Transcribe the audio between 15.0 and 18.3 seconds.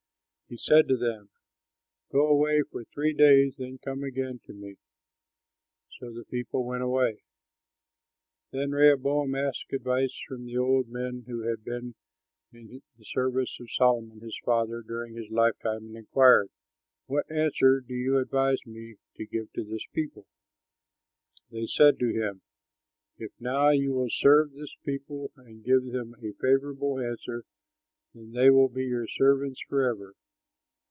his lifetime and inquired, "What answer do you